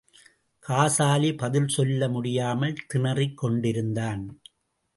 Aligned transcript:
காசாலி 0.63 1.35
பதில் 1.35 1.67
சொல்ல 1.67 2.09
முடியாமல் 2.09 2.75
திணறிக் 2.93 3.37
கொண்டிருந்தான்! 3.37 4.23